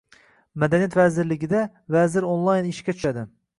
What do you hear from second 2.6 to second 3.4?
ishga tushadi